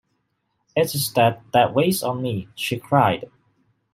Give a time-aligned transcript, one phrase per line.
[0.75, 3.29] "It is that that weighs on me," she cried.